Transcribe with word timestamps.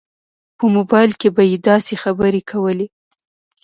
په 0.57 0.65
موبایل 0.75 1.11
کې 1.19 1.29
به 1.35 1.43
یې 1.51 1.57
داسې 1.69 1.93
خبرې 2.03 2.41
کولې. 2.51 2.87